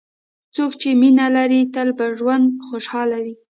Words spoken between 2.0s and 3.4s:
ژوند خوشحال وي.